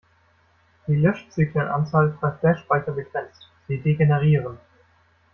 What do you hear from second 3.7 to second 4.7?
degenerieren.